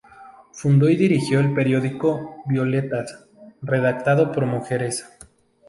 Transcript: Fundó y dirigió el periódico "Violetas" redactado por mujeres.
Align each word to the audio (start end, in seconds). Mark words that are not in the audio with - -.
Fundó 0.51 0.89
y 0.89 0.95
dirigió 0.95 1.39
el 1.39 1.53
periódico 1.53 2.37
"Violetas" 2.47 3.23
redactado 3.61 4.31
por 4.31 4.47
mujeres. 4.47 5.05